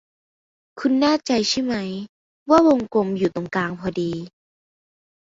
[0.79, 1.75] คุณแน่ใจใช่ไหม
[2.49, 4.11] ว่าวงกลมอยู่ตรงกลางพอดี